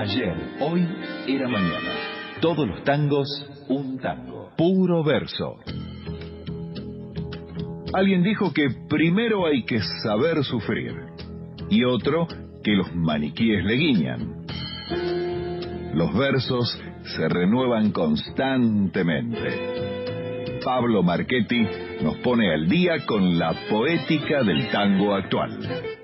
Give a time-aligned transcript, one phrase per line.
[0.00, 0.88] Ayer, hoy
[1.28, 1.90] era mañana.
[2.40, 3.28] Todos los tangos,
[3.68, 4.50] un tango.
[4.56, 5.56] Puro verso.
[7.92, 10.94] Alguien dijo que primero hay que saber sufrir
[11.68, 12.26] y otro
[12.64, 14.46] que los maniquíes le guiñan.
[15.92, 20.60] Los versos se renuevan constantemente.
[20.64, 21.66] Pablo Marchetti
[22.02, 25.99] nos pone al día con la poética del tango actual.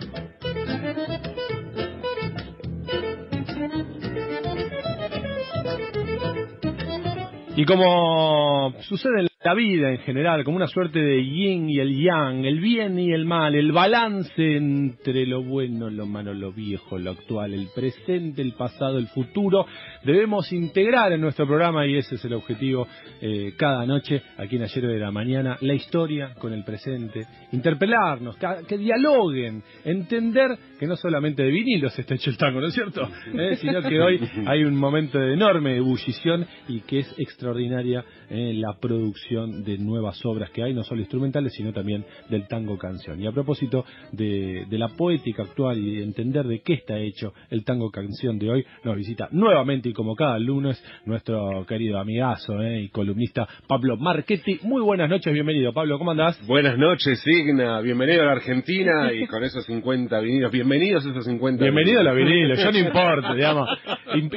[7.56, 12.02] Y como sucede en la vida en general, como una suerte de yin y el
[12.02, 16.98] yang, el bien y el mal, el balance entre lo bueno, lo malo, lo viejo,
[16.98, 19.64] lo actual, el presente, el pasado, el futuro,
[20.02, 22.88] debemos integrar en nuestro programa, y ese es el objetivo
[23.20, 28.36] eh, cada noche, aquí en Ayer de la Mañana, la historia con el presente, interpelarnos,
[28.66, 33.08] que, dialoguen, entender que no solamente de vinilos está hecho el tango, ¿no es cierto?
[33.32, 38.52] Eh, sino que hoy hay un momento de enorme ebullición y que es extraordinaria eh,
[38.54, 43.20] la producción de nuevas obras que hay, no solo instrumentales, sino también del tango canción.
[43.20, 47.34] Y a propósito de, de la poética actual y de entender de qué está hecho
[47.50, 52.60] el tango canción de hoy, nos visita nuevamente y como cada lunes nuestro querido amigazo
[52.62, 54.60] eh, y columnista Pablo Marchetti.
[54.62, 56.38] Muy buenas noches, bienvenido Pablo, ¿cómo andás?
[56.46, 61.24] Buenas noches, Signa, bienvenido a la Argentina y con esos 50 vinilos, bienvenidos a esos
[61.24, 63.68] 50 Bienvenido a los vinilos, yo no importa, digamos,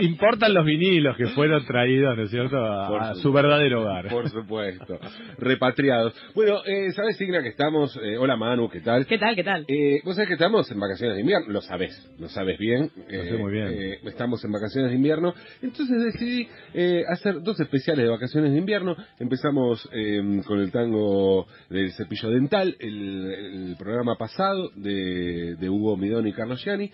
[0.01, 4.07] importan los vinilos que fueron traídos, ¿no es cierto?, a, a su verdadero hogar.
[4.07, 4.78] Por supuesto,
[5.37, 6.13] repatriados.
[6.35, 9.05] Bueno, eh, ¿sabes, Signa, que estamos, eh, hola Manu, ¿qué tal?
[9.05, 9.65] ¿Qué tal, qué tal?
[9.67, 12.91] Eh, Vos sabés que estamos en vacaciones de invierno, lo sabés, lo sabés bien.
[13.09, 13.67] Lo sé muy bien.
[13.69, 18.57] Eh, estamos en vacaciones de invierno, entonces decidí eh, hacer dos especiales de vacaciones de
[18.57, 18.95] invierno.
[19.19, 23.31] Empezamos eh, con el tango del cepillo dental, el,
[23.69, 26.91] el programa pasado de, de Hugo Midón y Carlos Gianni.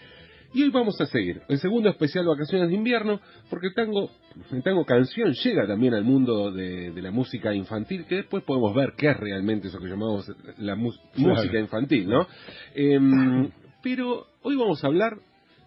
[0.56, 4.10] Y hoy vamos a seguir el segundo especial vacaciones de invierno, porque el tango,
[4.54, 8.74] el tango canción llega también al mundo de, de la música infantil, que después podemos
[8.74, 10.26] ver qué es realmente eso que llamamos
[10.60, 11.36] la Claro.
[11.36, 12.26] música infantil, ¿no?
[12.74, 13.52] Em,
[13.84, 15.18] pero hoy vamos a hablar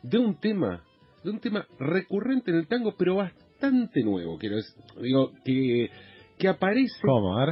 [0.03, 0.82] de un tema,
[1.22, 5.91] de un tema recurrente en el tango, pero bastante nuevo, quiero decir, digo, que,
[6.38, 6.94] que aparece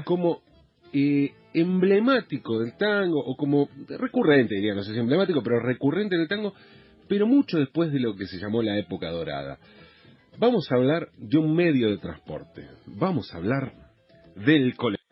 [0.07, 0.41] como
[0.95, 6.29] eh, emblemático del tango, o como recurrente, diría, no sé si emblemático, pero recurrente del
[6.29, 6.55] tango,
[7.09, 9.59] pero mucho después de lo que se llamó la época dorada.
[10.39, 13.73] Vamos a hablar de un medio de transporte, vamos a hablar
[14.35, 15.06] del colectivo.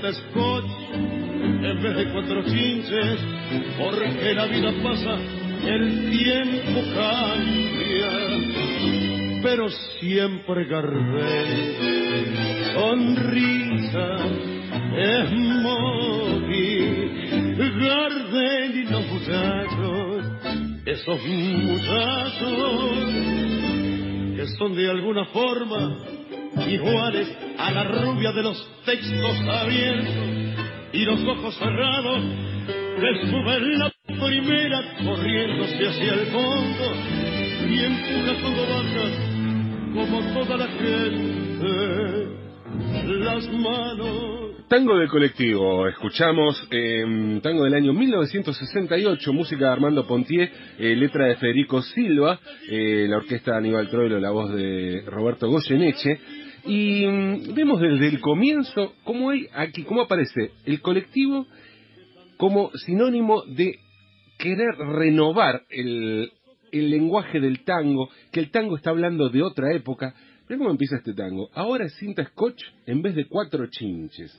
[0.00, 0.64] Ahora es cinta scotch
[1.62, 3.20] en vez de cuatro chinches,
[3.78, 5.18] porque la vida pasa,
[5.66, 8.10] el tiempo cambia,
[9.42, 9.68] pero
[10.00, 11.76] siempre Gardel,
[12.72, 14.16] sonrisa,
[14.96, 15.30] es
[17.76, 20.24] Gardel y los muchachos,
[20.86, 22.60] esos muchachos
[24.34, 25.98] que son de alguna forma
[26.66, 30.14] iguales a la rubia de los textos abiertos
[30.92, 32.20] y los ojos cerrados
[32.66, 36.94] que suben la primera corriéndose hacia el fondo
[37.68, 39.06] y empuja cuando baja
[39.94, 42.40] como toda la gente
[43.04, 44.40] las manos
[44.70, 50.48] Tango del colectivo, escuchamos eh, tango del año 1968, música de Armando Pontier,
[50.78, 52.38] eh, letra de Federico Silva,
[52.70, 56.20] eh, la orquesta de Aníbal Troilo, la voz de Roberto Goyeneche.
[56.64, 61.46] Y mm, vemos desde el comienzo cómo hay aquí, cómo aparece el colectivo
[62.36, 63.78] como sinónimo de
[64.38, 66.32] querer renovar el,
[66.72, 70.14] el lenguaje del tango, que el tango está hablando de otra época.
[70.48, 71.50] Mira cómo empieza este tango.
[71.54, 74.36] Ahora es cinta scotch en vez de cuatro chinches.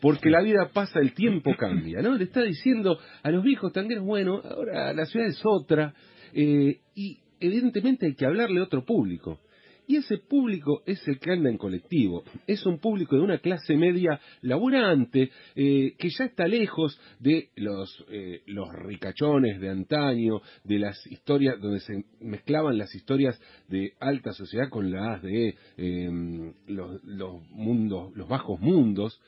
[0.00, 2.14] Porque la vida pasa, el tiempo cambia, ¿no?
[2.14, 5.94] Le está diciendo a los viejos tangueros, bueno, ahora la ciudad es otra,
[6.34, 9.40] eh, y evidentemente hay que hablarle a otro público.
[9.86, 12.24] Y ese público es el que anda en colectivo.
[12.46, 18.04] Es un público de una clase media laburante eh, que ya está lejos de los,
[18.10, 24.32] eh, los ricachones de antaño, de las historias donde se mezclaban las historias de alta
[24.32, 29.20] sociedad con las de em, los, los mundos, los bajos mundos.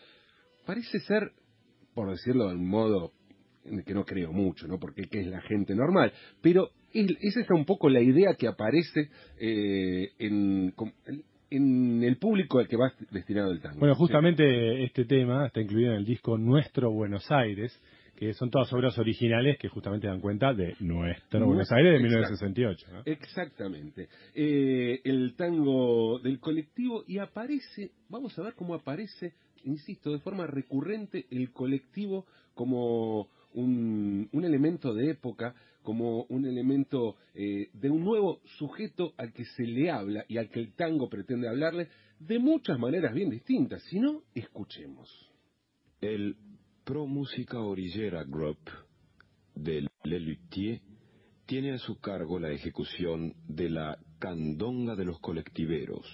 [0.67, 1.33] Parece ser,
[1.95, 3.13] por decirlo de un modo
[3.85, 4.79] que no creo mucho, ¿no?
[4.79, 6.13] Porque ¿qué es la gente normal?
[6.41, 10.75] Pero esa es un poco la idea que aparece eh, en,
[11.51, 13.79] en el público al que va destinado el tango.
[13.79, 17.81] Bueno, justamente este tema está incluido en el disco Nuestro Buenos Aires,
[18.17, 22.87] que son todas obras originales que justamente dan cuenta de nuestro Buenos Aires de 1968.
[23.05, 24.09] Exactamente.
[24.35, 29.35] Eh, el tango del colectivo y aparece, vamos a ver cómo aparece,
[29.65, 33.29] insisto, de forma recurrente el colectivo como
[33.59, 39.65] un, elemento de época, como un elemento eh, de un nuevo sujeto al que se
[39.65, 41.89] le habla y al que el tango pretende hablarle
[42.21, 43.83] de muchas maneras bien distintas.
[43.85, 45.09] Si no, escuchemos.
[46.01, 46.37] El
[46.85, 48.59] Pro Música Orillera Group
[49.55, 50.81] de Lelutier
[51.47, 56.07] tiene a su cargo la ejecución de la Candonga de los Colectiveros,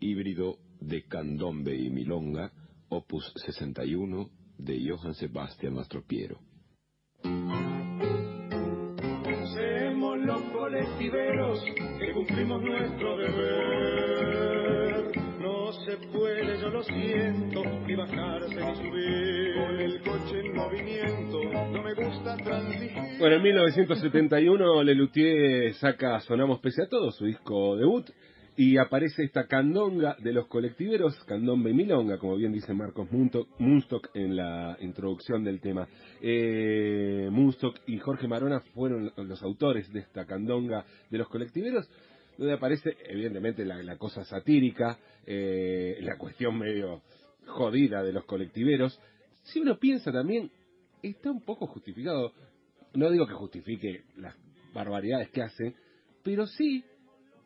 [0.00, 2.52] híbrido de candombe y milonga,
[2.88, 6.51] opus 61 de Johann Sebastian Mastropiero.
[9.54, 11.64] Somos los colectiveros
[11.98, 15.12] que cumplimos nuestro deber.
[15.40, 19.54] No se puede, yo lo siento, ni bajarse ni subir.
[19.54, 23.18] Con el coche en movimiento, no me gusta transigir.
[23.18, 28.10] Bueno, en 1971 Lelutier saca Sonamos Pese a Todo, su disco debut,
[28.56, 34.10] y aparece esta candonga de los colectiveros, candombe y milonga, como bien dice Marcos Munstock
[34.14, 35.88] en la introducción del tema.
[36.20, 41.88] Eh, Munstock y Jorge Marona fueron los autores de esta candonga de los colectiveros,
[42.36, 47.00] donde aparece evidentemente la, cosa satírica, eh, la cuestión medio
[47.46, 49.00] jodida de los colectiveros.
[49.44, 50.50] Si uno piensa también,
[51.02, 52.32] está un poco justificado,
[52.92, 54.36] no digo que justifique las
[54.74, 55.74] barbaridades que hacen,
[56.22, 56.84] pero sí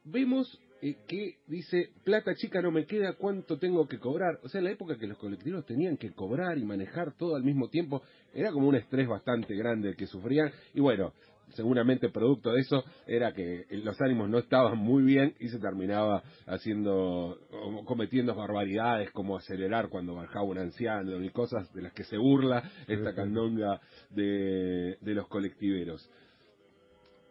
[0.04, 4.38] vemos eh, que dice, plata chica no me queda, ¿cuánto tengo que cobrar?
[4.44, 7.42] O sea, en la época que los colectivos tenían que cobrar y manejar todo al
[7.42, 8.02] mismo tiempo,
[8.32, 10.52] era como un estrés bastante grande el que sufrían.
[10.74, 11.12] Y bueno,
[11.54, 16.22] seguramente producto de eso era que los ánimos no estaban muy bien y se terminaba
[16.46, 17.36] haciendo,
[17.84, 22.62] cometiendo barbaridades como acelerar cuando bajaba un anciano y cosas de las que se burla
[22.86, 23.80] esta candonga
[24.10, 26.08] de, de los colectiveros.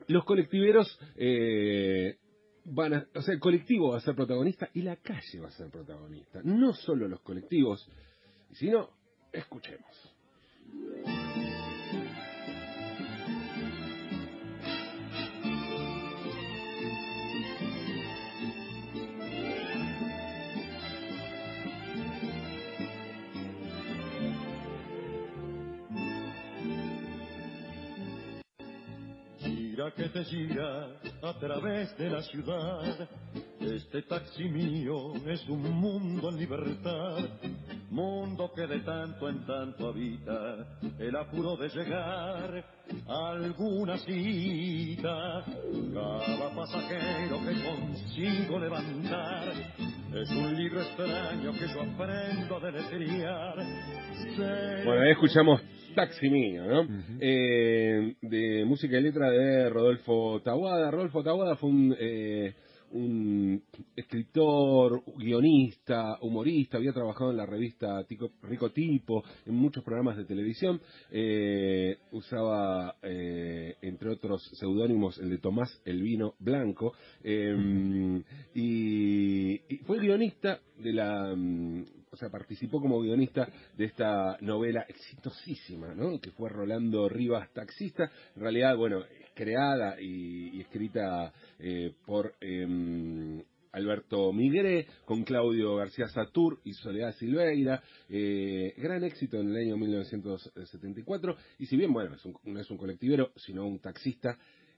[0.07, 2.17] Los colectiveros eh,
[2.65, 5.51] van a, o sea, el colectivo va a ser protagonista y la calle va a
[5.51, 6.41] ser protagonista.
[6.43, 7.87] No solo los colectivos,
[8.53, 8.89] sino,
[9.31, 10.13] escuchemos.
[29.75, 30.87] Que te gira
[31.21, 33.09] a través de la ciudad.
[33.59, 37.17] Este taxi mío es un mundo en libertad,
[37.89, 42.63] mundo que de tanto en tanto habita el apuro de llegar
[43.05, 45.43] a alguna cita.
[45.93, 49.51] Cada pasajero que consigo levantar
[50.13, 53.55] es un libro extraño que yo aprendo a deletrear.
[54.85, 55.61] Bueno, ahí escuchamos
[55.95, 56.87] Taxi Mío, ¿no?
[57.19, 60.91] eh, de música y letra de Rodolfo Taguada.
[60.91, 62.53] Rodolfo Taguada fue un, eh,
[62.91, 63.61] un
[63.95, 70.25] escritor, guionista, humorista, había trabajado en la revista Tico, Rico Tipo, en muchos programas de
[70.25, 70.79] televisión,
[71.11, 78.21] eh, usaba, eh, entre otros seudónimos, el de Tomás Elvino Blanco, eh,
[78.53, 81.85] y, y, fue guionista de la mm,
[82.15, 83.45] o sea, participó como guionista
[83.77, 86.17] de esta novela exitosísima, ¿no?
[86.21, 89.03] Que fue Rolando Rivas Taxista, en realidad, bueno,
[89.33, 93.43] creada y, escrita eh, por eh,
[93.73, 99.75] Alberto Migré, con Claudio García Satur y Soledad Silveira, eh, gran éxito en el año
[99.75, 104.37] 1974, y si bien, bueno, no es un colectivero, sino un taxista,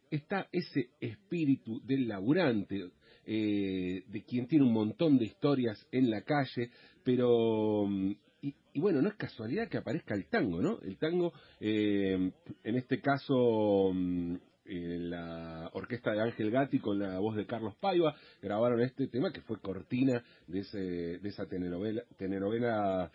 [0.09, 2.89] está ese espíritu del laburante,
[3.29, 6.71] eh, de quien tiene un montón de historias en la calle,
[7.03, 10.79] pero mm, y, y, bueno, no es casualidad que aparezca el tango, ¿no?
[10.81, 12.31] El tango, eh,
[12.63, 14.35] en este caso, mm,
[14.67, 19.31] en la orquesta de Ángel Gatti con la voz de Carlos Paiva, grabaron este tema
[19.33, 20.79] que fue cortina de, ese,
[21.19, 23.11] de esa telenovela, telenovela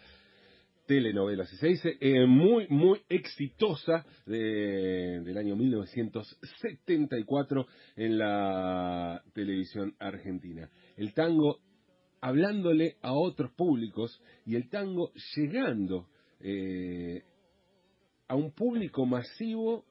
[0.86, 9.94] telenovela, si se dice, eh, muy, muy exitosa de, del año 1974 en la televisión
[9.98, 10.68] argentina.
[10.96, 11.60] El tango
[12.20, 16.08] hablándole a otros públicos y el tango llegando
[16.40, 17.22] eh,
[18.28, 19.84] a un público masivo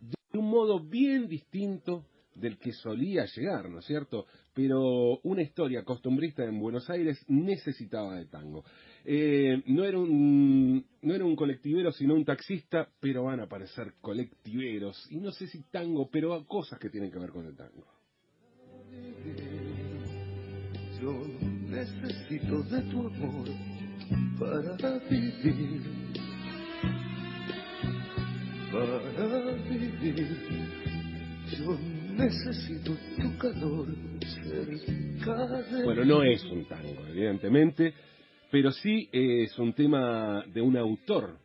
[0.00, 4.26] de un modo bien distinto del que solía llegar, ¿no es cierto?
[4.54, 8.64] Pero una historia costumbrista en Buenos Aires necesitaba de tango.
[9.04, 13.94] Eh, no, era un, no era un colectivero, sino un taxista, pero van a aparecer
[14.00, 15.06] colectiveros.
[15.10, 17.86] Y no sé si tango, pero cosas que tienen que ver con el tango.
[21.00, 21.26] Yo
[21.68, 23.48] necesito de tu amor
[24.38, 25.82] para vivir.
[28.70, 30.90] Para vivir.
[31.58, 31.78] Yo
[32.16, 33.88] necesito tu calor
[34.22, 37.94] cerca de Bueno, no es un tango, evidentemente,
[38.50, 41.38] pero sí es un tema de un autor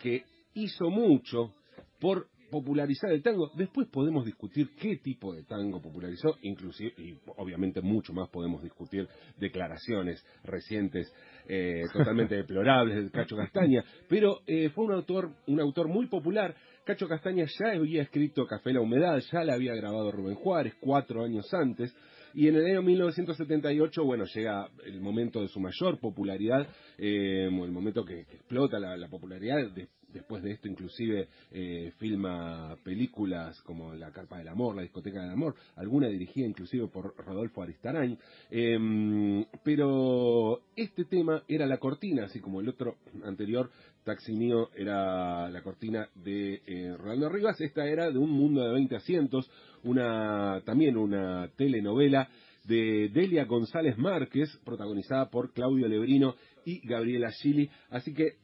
[0.00, 1.52] que hizo mucho
[2.00, 3.50] por popularizar el tango.
[3.54, 9.08] Después podemos discutir qué tipo de tango popularizó, inclusive, y obviamente mucho más podemos discutir
[9.38, 11.12] declaraciones recientes
[11.48, 16.54] eh, totalmente deplorables de Cacho Castaña, pero eh, fue un autor, un autor muy popular.
[16.84, 21.24] Cacho Castaña ya había escrito Café la Humedad, ya la había grabado Rubén Juárez cuatro
[21.24, 21.94] años antes,
[22.36, 27.72] y en el año 1978, bueno, llega el momento de su mayor popularidad, eh, el
[27.72, 29.70] momento que, explota la, la popularidad.
[29.70, 35.20] De, después de esto inclusive eh, filma películas como La Carpa del Amor, La Discoteca
[35.20, 38.18] del Amor, alguna dirigida inclusive por Rodolfo Aristarain,
[38.50, 43.70] eh, pero este tema era la cortina, así como el otro anterior,
[44.06, 48.72] Taxi Mío, era la cortina de eh, Rolando Rivas, esta era de Un Mundo de
[48.72, 49.50] 20 Asientos,
[49.82, 52.28] una, también una telenovela
[52.64, 58.34] de Delia González Márquez, protagonizada por Claudio Lebrino y Gabriela Gili, así que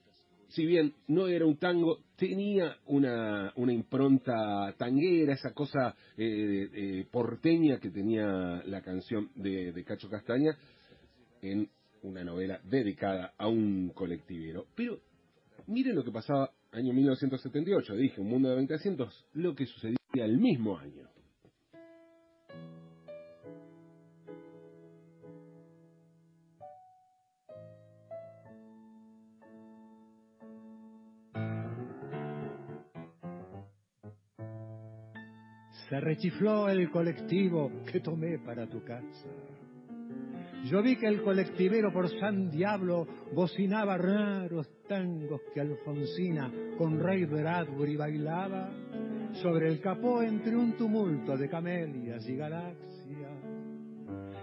[0.49, 7.07] si bien no era un tango, tenía una, una impronta tanguera, esa cosa eh, eh,
[7.09, 10.59] porteña que tenía la canción de, de, Cacho Castaña
[11.41, 11.71] en
[12.03, 14.67] una novela dedicada a un colectivero.
[14.75, 14.99] Pero
[15.67, 19.97] miren lo que pasaba año 1978, dije, un mundo de 20 asientos, lo que sucedía
[20.15, 21.09] el mismo año.
[35.89, 39.29] Se rechifló el colectivo que tomé para tu casa.
[40.65, 47.25] Yo vi que el colectivero por San Diablo bocinaba raros tangos que Alfonsina con Ray
[47.25, 48.71] Bradbury bailaba
[49.43, 52.92] sobre el capó entre un tumulto de camelias y galaxias.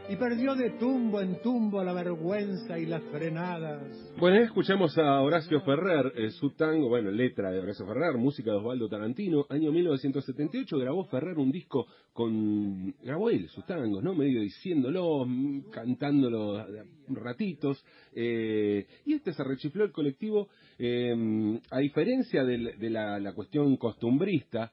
[0.10, 3.84] Y perdió de tumbo en tumbo la vergüenza y las frenadas.
[4.18, 8.58] Bueno, escuchamos a Horacio Ferrer, eh, su tango, bueno, letra de Horacio Ferrer, música de
[8.58, 14.16] Osvaldo Tarantino, año 1978, grabó Ferrer un disco con, grabó él sus tangos, ¿no?
[14.16, 15.28] Medio diciéndolo,
[15.70, 16.66] cantándolo
[17.10, 17.86] ratitos,
[18.16, 20.50] eh, y este se rechifló el colectivo,
[20.80, 24.72] eh, a diferencia de, la cuestión costumbrista,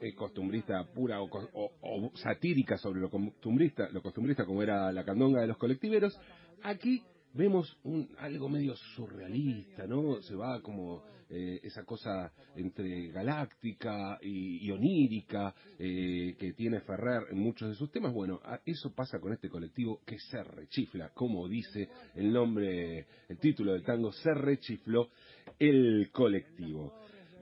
[0.00, 5.40] eh, costumbrista pura o, o, satírica sobre lo costumbrista, lo costumbrista como era la candonga
[5.40, 6.18] de los colectiveros,
[6.62, 7.02] aquí
[7.34, 10.20] vemos un, algo medio surrealista, ¿no?
[10.22, 17.22] Se va como eh, esa cosa entre galáctica y, y onírica eh, que tiene Ferrer
[17.30, 18.12] en muchos de sus temas.
[18.12, 23.74] Bueno, eso pasa con este colectivo que se rechifla, como dice el nombre, el título
[23.74, 25.10] del tango, se rechifló
[25.58, 26.92] el colectivo.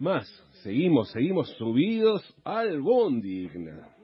[0.01, 0.29] Más,
[0.63, 3.98] seguimos, seguimos subidos al Bondigna.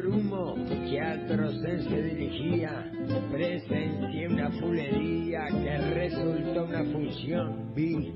[0.00, 2.90] Color humo que se dirigía,
[3.32, 7.72] presencié una fulería que resultó una función.
[7.74, 8.12] Vi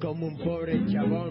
[0.00, 1.30] como un pobre chabón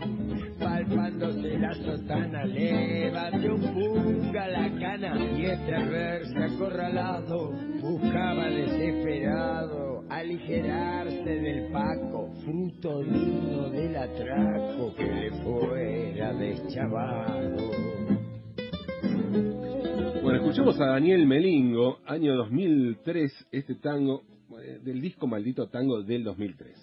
[0.60, 11.30] palpándose la sotana, levanté un punga la cana y este verse acorralado buscaba desesperado aligerarse
[11.30, 18.09] del paco, fruto lindo del atraco que le fuera deschavado.
[20.50, 24.24] Escuchamos a Daniel Melingo, año 2003, este tango,
[24.60, 26.76] eh, del disco Maldito Tango del 2003.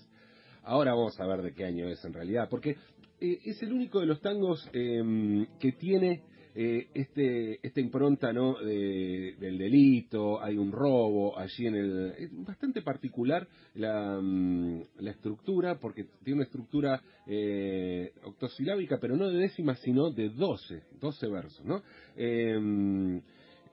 [0.63, 2.77] Ahora vamos a ver de qué año es en realidad, porque
[3.21, 6.23] eh, es el único de los tangos eh, que tiene
[6.55, 12.31] eh, este esta impronta no de- del delito hay un robo allí en el es
[12.47, 19.37] bastante particular la, mm, la estructura porque tiene una estructura eh, octosilábica pero no de
[19.37, 21.83] décimas sino de 12 12 versos no
[22.17, 23.21] Eh,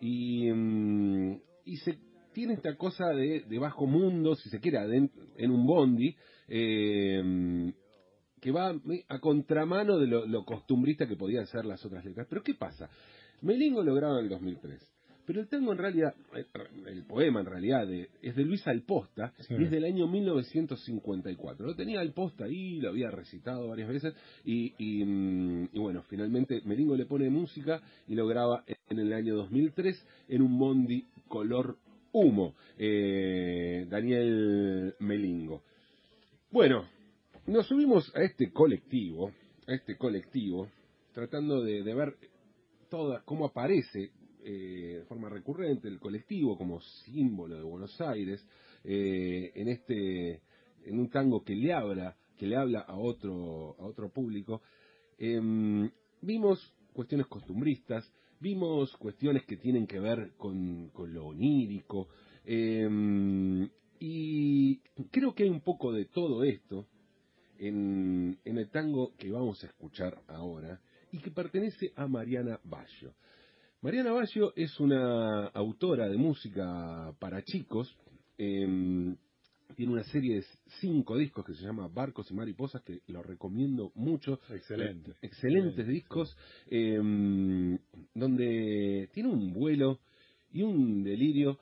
[0.04, 1.98] y mm, y se
[2.34, 4.80] tiene esta cosa de, bajo mundo si se quiere
[5.38, 6.16] en un bondi
[6.48, 7.72] eh,
[8.42, 8.76] que va
[9.08, 12.28] a contramano de lo, lo costumbrista que podían ser las otras letras.
[12.30, 12.90] Pero ¿qué pasa?
[13.42, 14.93] Melingo lo graba en el 2003.
[15.26, 16.46] Pero el tango en realidad, eh,
[16.88, 19.56] el poema en realidad de- es de Luis Alposta Sí.
[19.58, 21.66] y es del año 1954.
[21.66, 24.14] Lo tenía Alposta ahí, lo había recitado varias veces
[24.44, 29.14] y, y, mm, y bueno, finalmente Melingo le pone música y lo graba en el
[29.14, 31.78] año 2003 en un bondi color
[32.12, 32.56] humo.
[32.78, 35.64] Eh, Daniel Melingo.
[36.52, 36.86] Bueno,
[37.48, 39.32] nos subimos a este colectivo,
[39.68, 40.68] a este colectivo,
[41.14, 42.16] tratando de, de ver
[42.90, 44.12] toda cómo aparece
[44.44, 48.46] eh, de forma recurrente el colectivo como símbolo de Buenos Aires
[48.84, 50.42] eh, en este
[50.86, 54.62] en un tango que le habla que le habla a otro a otro público
[55.18, 55.90] Em,
[56.22, 56.60] vimos
[56.92, 62.10] cuestiones costumbristas vimos cuestiones que tienen que ver con, con lo onírico
[62.44, 64.80] em, y
[65.12, 66.88] creo que hay un poco de todo esto
[67.58, 73.14] en, en el tango que vamos a escuchar ahora y que pertenece a Mariana Baggio.
[73.84, 77.94] Mariana Baggio es una autora de música para chicos.
[78.38, 79.18] em,
[79.76, 80.46] tiene una serie de
[80.80, 84.40] cinco discos que se llama Barcos y Mariposas que lo recomiendo mucho.
[84.50, 85.12] Excelente.
[85.12, 87.78] Eh, Excelentes Excelente, discos em,
[88.16, 90.00] donde tiene un vuelo
[90.54, 91.60] y un delirio.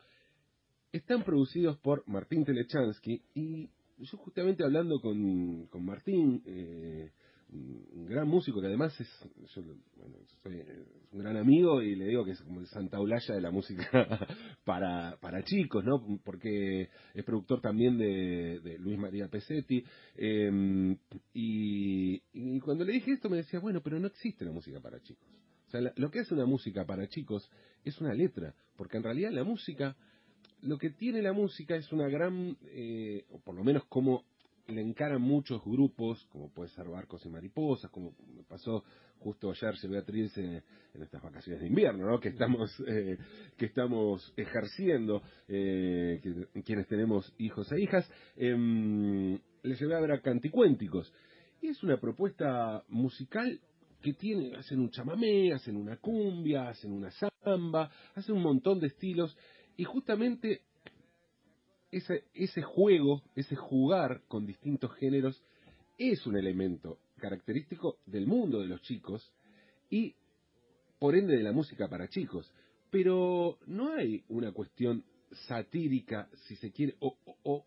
[0.92, 7.14] Están producidos por Martín Telechansky y yo justamente hablando con, con Martín, eh,
[7.52, 9.10] un gran músico que además es,
[9.54, 9.62] yo,
[9.98, 10.64] bueno, soy
[11.12, 13.84] un gran amigo y le digo que es como el Santa Eulaya de la música
[14.64, 16.20] para, para chicos, ¿no?
[16.24, 19.84] Porque es productor también de, Luis María Pesetti.
[20.16, 20.98] eh,
[21.34, 25.28] y, cuando le dije esto me decía, bueno, pero no existe la música para chicos.
[25.68, 27.50] O sea, lo que es una música para chicos
[27.84, 29.96] es una letra, porque en realidad la música
[30.62, 34.26] lo que tiene la música es una gran, eh, o por lo menos como
[34.68, 38.84] encaran muchos grupos, como puede ser Barcos y Mariposas, como me pasó
[39.20, 42.20] justo ayer, se Beatriz, eh, en estas vacaciones de invierno, ¿no?
[42.20, 43.18] que estamos eh,
[43.58, 50.12] que estamos ejerciendo, eh, que- quienes tenemos hijos e hijas, em, les llevé a ver
[50.14, 51.14] a Canticuénticos.
[51.62, 53.60] Y es una propuesta musical
[54.02, 57.12] que tiene, hacen un chamamé, hacen una cumbia, hacen una
[57.44, 59.38] samba, hacen un montón de estilos
[59.78, 60.62] y justamente
[61.92, 65.42] ese, ese juego, ese jugar con distintos géneros
[65.98, 69.32] es un elemento característico del mundo de los chicos
[69.90, 70.16] y
[71.00, 72.52] por ende de la música para chicos.
[72.90, 75.04] Pero no hay una cuestión
[75.48, 77.66] satírica, si se quiere, o, o- o,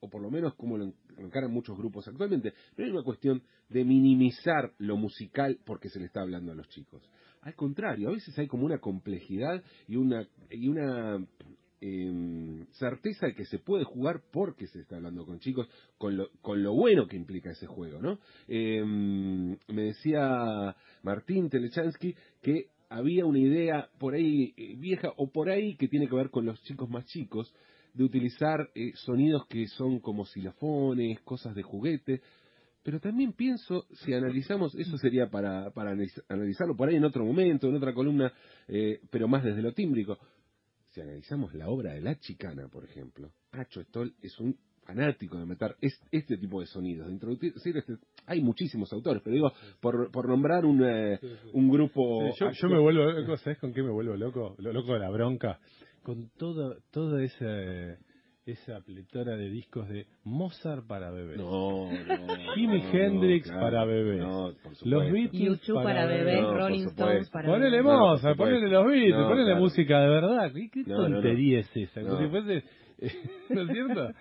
[0.00, 3.02] o por lo menos como lo en- lo encaran muchos grupos actualmente, no hay una
[3.02, 7.02] cuestión de minimizar lo musical porque se le está hablando a los chicos.
[7.42, 11.24] Al contrario, a veces hay como una complejidad y una, y una
[11.84, 15.68] em, certeza de que se puede jugar porque se está hablando con chicos,
[15.98, 18.18] con lo, con lo bueno que implica ese juego, ¿no?
[18.48, 25.50] Em, me decía Martín Telechansky que había una idea por ahí eh, vieja o por
[25.50, 27.52] ahí que tiene que ver con los chicos más chicos
[27.92, 32.22] de utilizar eh, sonidos que son como xilofones, cosas de juguete,
[32.82, 37.24] pero también pienso, si analizamos, eso sería para, para analiz- analizarlo por ahí en otro
[37.24, 38.32] momento, en otra columna,
[38.68, 40.18] eh, pero más desde lo tímbrico.
[40.94, 45.44] Si analizamos la obra de La Chicana, por ejemplo, Pacho Stoll es un fanático de
[45.44, 50.12] meter es- este tipo de sonidos, de introducir este- hay muchísimos autores, pero digo, por,
[50.12, 51.18] por nombrar un, eh,
[51.52, 52.30] un grupo...
[52.32, 54.54] Sí, yo, yo me vuelvo loco, ¿sabes con qué me vuelvo loco?
[54.58, 55.58] Lo loco de la bronca.
[56.04, 57.98] Con todo, todo ese,
[58.46, 61.38] esa pletora de discos de Mozart para bebés.
[61.38, 62.54] No, no.
[62.54, 63.60] Jimi no, Hendrix claro.
[63.62, 64.18] para bebés.
[64.20, 64.86] No, por supuesto.
[64.88, 66.86] Los Beatles YouTube para bebés, Rolling.
[66.88, 67.84] Stones para Ponele bebés.
[67.84, 69.60] No, por Mozart, ponele los Beatles, No, ponele claro.
[69.60, 70.52] música de verdad.
[70.52, 71.14] ¿Qué, qué No, no, no.
[71.16, 72.00] tontería es esa?
[72.02, 72.08] No.
[72.08, 72.64] Como si fuese...
[73.50, 74.12] ¿No es cierto?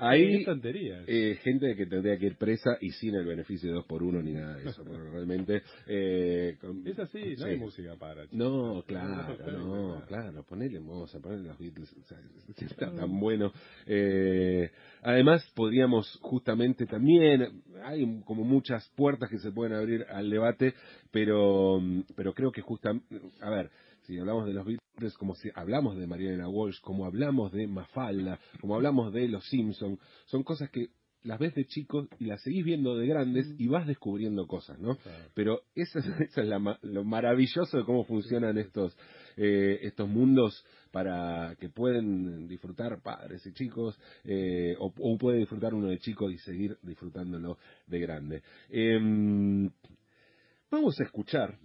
[0.45, 1.03] Tontería.
[1.07, 4.21] eh, gente que tendría que ir presa y sin el beneficio de dos por uno
[4.21, 5.61] ni nada de eso, realmente...
[5.87, 7.43] Eh, con- Es así, no sí.
[7.43, 8.23] hay música para...
[8.23, 8.37] chicos.
[8.37, 10.43] No, claro, no, claro.
[10.43, 12.17] ponele Mozart, ponele los Beatles, o sea,
[12.57, 13.51] está tan bueno.
[13.85, 20.73] Eh, además, podríamos justamente también, hay como muchas puertas que se pueden abrir al debate,
[21.11, 21.81] pero,
[22.15, 23.05] pero creo que justamente,
[23.41, 23.69] a ver,
[24.05, 28.39] si hablamos de los Beatles, como si hablamos de Mariana Walsh, como hablamos de Mafalda,
[28.61, 30.89] como hablamos de Los Simpson, son cosas que
[31.23, 34.97] las ves de chicos y las seguís viendo de grandes y vas descubriendo cosas, ¿no?
[34.97, 35.23] Claro.
[35.33, 38.93] Pero eso, es- eso es la lo maravilloso de cómo funcionan estos
[39.37, 45.73] eh, estos mundos para que pueden disfrutar padres y chicos eh, o, o puede disfrutar
[45.73, 48.43] uno de chico y seguir disfrutándolo de grande.
[48.69, 49.69] Em,
[50.69, 51.57] vamos a escuchar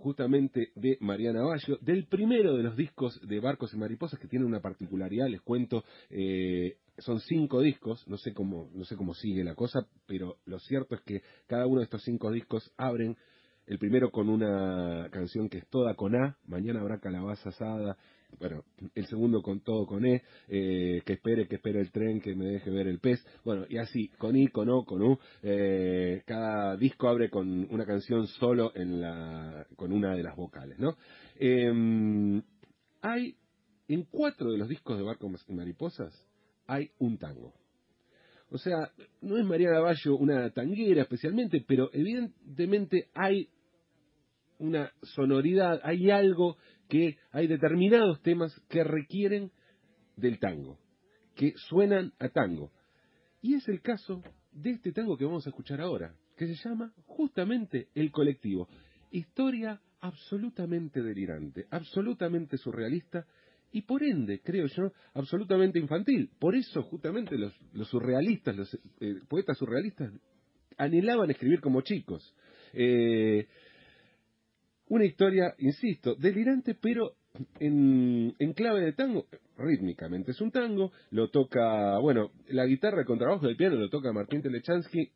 [0.00, 4.44] justamente de Mariana Bayo, del primero de los discos de Barcos y Mariposas que tiene
[4.44, 9.44] una particularidad, les cuento, eh, son cinco discos, no sé cómo, no sé cómo sigue
[9.44, 13.16] la cosa, pero lo cierto es que cada uno de estos cinco discos abren
[13.66, 17.96] el primero con una canción que es toda con A, mañana habrá calabaza asada,
[18.38, 18.64] bueno,
[18.94, 22.46] el segundo con todo con E, eh, que espere, que espere el tren, que me
[22.46, 26.76] deje ver el pez, bueno, y así, con I, con O, con U, eh, cada
[26.76, 30.96] disco abre con una canción solo en la, con una de las vocales, ¿no?
[31.38, 32.42] Em,
[33.02, 33.36] hay,
[33.88, 36.26] en cuatro de los discos de Barcos y Mariposas,
[36.66, 37.54] hay un tango.
[38.50, 38.90] O sea,
[39.20, 43.48] no es Mariana Bayo una tanguera especialmente, pero evidentemente hay
[44.58, 46.56] una sonoridad, hay algo
[46.90, 49.50] que hay determinados temas que requieren
[50.16, 50.78] del tango,
[51.36, 52.72] que suenan a tango.
[53.40, 54.22] Y es el caso
[54.52, 58.68] de este tango que vamos a escuchar ahora, que se llama justamente El Colectivo.
[59.12, 63.24] Historia absolutamente delirante, absolutamente surrealista
[63.72, 66.28] y por ende, creo yo, absolutamente infantil.
[66.40, 67.54] Por eso justamente los,
[67.88, 70.12] surrealistas, los eh, poetas surrealistas,
[70.76, 72.34] anhelaban escribir como chicos.
[72.72, 73.46] Eh,
[74.90, 77.12] una historia, insisto, delirante, pero
[77.60, 79.26] en, en clave de tango,
[79.56, 84.12] rítmicamente es un tango, lo toca, bueno, la guitarra, el contrabajo del piano lo toca
[84.12, 85.12] Martín Telechansky,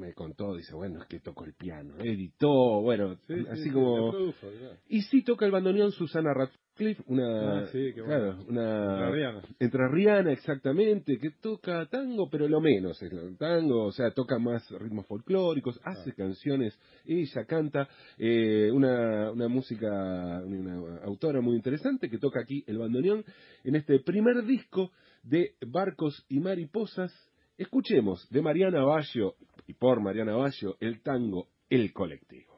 [0.00, 3.70] me contó, dice, bueno, es que tocó el piano, editó, bueno, Sí, sí, así sí,
[3.70, 4.10] como...
[4.10, 4.76] se produjo, claro.
[4.88, 7.60] Y sí toca el bandoneón Susana Radcliffe, una...
[7.60, 8.44] Ah, sí, bueno.
[8.48, 9.10] una...
[9.58, 10.32] Entrerriana.
[10.32, 15.78] Exactamente, que toca tango, pero lo menos es tango, o sea, toca más ritmos folclóricos,
[15.84, 19.88] hace canciones, ella canta, eh, una, una música,
[20.44, 23.24] una autora muy interesante que toca aquí el bandoneón
[23.64, 24.90] en este primer disco
[25.22, 27.12] de Barcos y Mariposas.
[27.60, 29.34] Escuchemos de Mariana Bayo
[29.66, 32.54] y por Mariana Bayo el tango El Colectivo.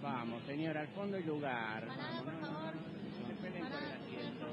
[0.00, 1.88] Vamos, señor, al fondo hay lugar.
[1.88, 4.46] Vamos, no, no, no se peleen por el asiento.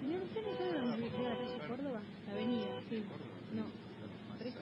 [0.00, 2.00] Señor, ¿usted no sabe dónde queda la calle Córdoba?
[2.28, 3.04] La avenida, sí.
[3.54, 3.64] No.
[4.38, 4.54] ¿Tres?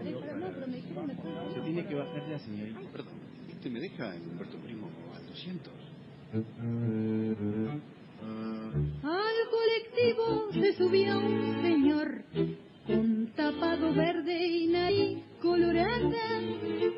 [0.00, 0.14] ¿Tres?
[0.14, 1.14] No, pero me dijeron de
[1.52, 2.80] Se tiene que bajar la señorita.
[2.90, 3.12] Perdón,
[3.50, 5.70] ¿este me deja en Humberto Primo a 200?
[9.02, 12.24] Al colectivo se subía un señor
[12.86, 16.40] con tapado verde y nariz colorada,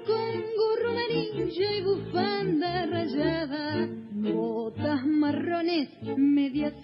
[0.07, 6.75] con gorro amarilla y bufanda rayada, botas marrones, medias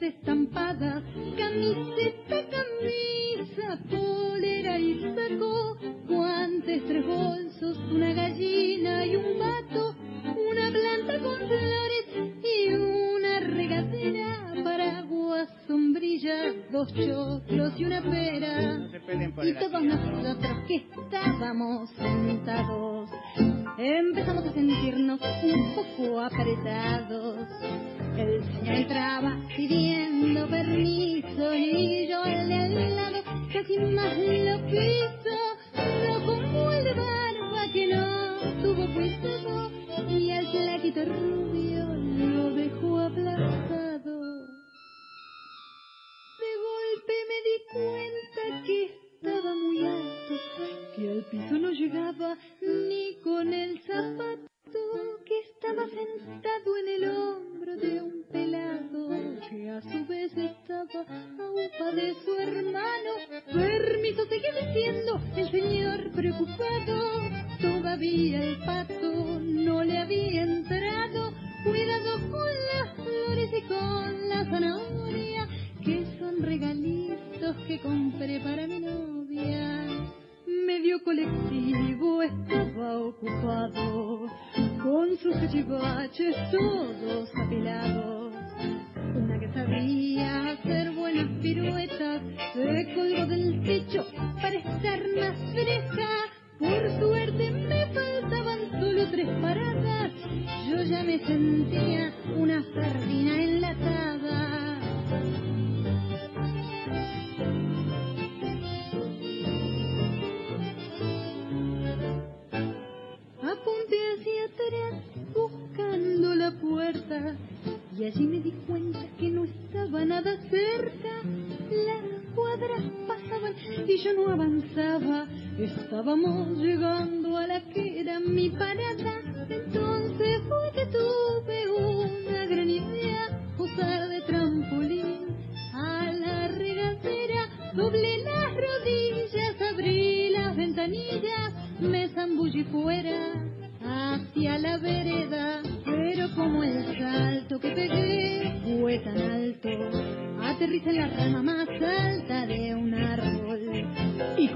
[101.26, 103.29] sentía una sardina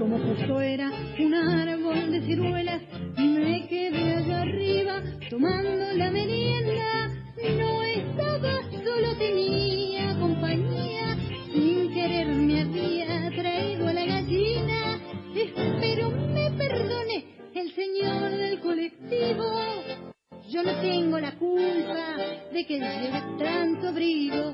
[0.05, 2.79] como justo era un árbol de ciruelas,
[3.17, 7.09] me quedé allá arriba tomando la merienda.
[7.57, 8.51] No estaba
[8.83, 11.17] solo, tenía compañía.
[11.51, 14.99] Sin querer me había traído a la gallina.
[15.35, 19.43] Espero me perdone el señor del colectivo.
[20.51, 22.15] Yo no tengo la culpa
[22.53, 24.53] de que lleve tanto abrigo.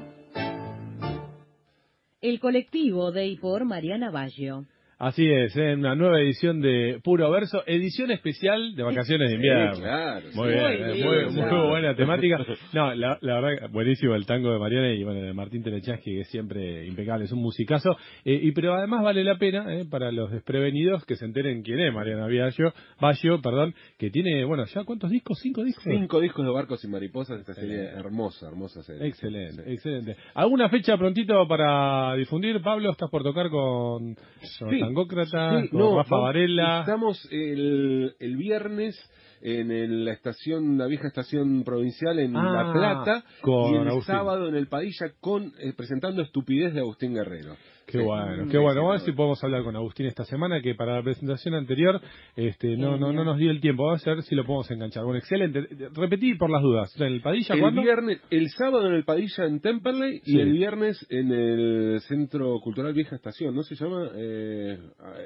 [2.22, 4.66] El colectivo de y por Mariana Baggio.
[5.04, 9.74] Así es, en una nueva edición de Puro Verso, edición especial de vacaciones de invierno.
[9.74, 10.54] Sí, claro, Muy sí.
[10.54, 11.70] bien, Muy bien, muy, muy claro.
[11.70, 12.38] buena temática.
[12.72, 16.20] No, la, la verdad, buenísimo el tango de Mariana y bueno, de Martín Telechansky, que
[16.20, 17.98] es siempre impecable, es un musicazo.
[18.24, 21.80] Eh, y pero además vale la pena, eh, para los desprevenidos, que se enteren quién
[21.80, 25.84] es Mariana Baggio, Baggio, perdón, que tiene, bueno, ya cuántos discos, cinco discos.
[25.84, 29.08] Cinco discos de barcos y mariposas, esta serie hermosa, hermosa serie.
[29.08, 30.16] Excelente, excelente.
[30.36, 32.62] ¿Alguna fecha prontito para difundir?
[32.62, 36.80] Pablo, estás por tocar con, con Sí, Tangócrata, sí, con no, Rafa Varela.
[36.82, 38.96] Estamos el, el viernes
[39.42, 43.88] en el- la estación, la vieja estación provincial en Ah, La Plata con y el
[43.88, 44.16] Agustín.
[44.16, 47.56] sábado en el Padilla con eh, presentando Estupidez de Agustín Guerrero.
[47.88, 48.04] Qué Sí.
[48.06, 48.82] bueno, qué bueno.
[48.82, 52.00] Vamos a ver si podemos hablar con Agustín esta semana, que para la presentación anterior
[52.36, 53.86] este, no, no, no nos dio el tiempo.
[53.86, 55.04] Vamos a ver si lo podemos enganchar.
[55.04, 55.68] Bueno, excelente.
[55.94, 56.96] Repetí por las dudas.
[57.02, 57.82] ¿En el Padilla El cuándo?
[57.82, 60.38] viernes, el sábado en el Padilla en Temperley Sí.
[60.38, 64.10] y el viernes en el Centro Cultural Vieja Estación, ¿no se llama?
[64.16, 64.78] Eh,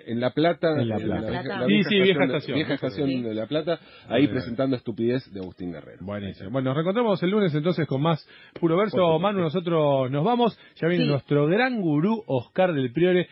[0.07, 0.69] en La Plata.
[0.81, 1.27] En La Plata.
[1.29, 2.55] vieja- Sí, sí, Vieja Estación.
[2.55, 3.21] Vieja Estación Sí.
[3.21, 4.31] de La Plata, ahí bien.
[4.31, 5.99] presentando Estupidez de Agustín Guerrero.
[6.03, 6.49] Buenísimo.
[6.49, 8.27] Bueno, nos reencontramos el lunes entonces con más
[8.59, 9.19] puro verso.
[9.19, 10.57] Manu, nosotros nos vamos.
[10.81, 11.09] Ya viene Sí.
[11.11, 12.23] nuestro gran gurú
[12.55, 13.27] Oscar del Priore